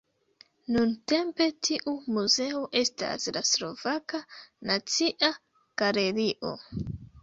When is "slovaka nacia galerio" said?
3.53-6.59